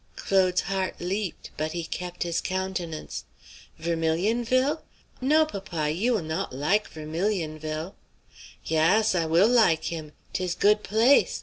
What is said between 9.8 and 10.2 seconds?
him.